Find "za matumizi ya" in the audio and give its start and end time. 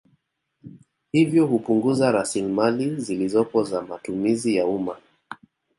3.63-4.65